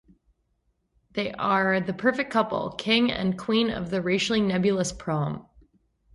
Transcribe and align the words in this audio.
They 1.11 1.31
are 1.31 1.79
the 1.79 1.93
perfect 1.93 2.31
couple, 2.31 2.71
King 2.71 3.11
and 3.11 3.37
Queen 3.37 3.69
of 3.69 3.91
the 3.91 4.01
Racially 4.01 4.41
Nebulous 4.41 4.91
Prom. 4.91 5.45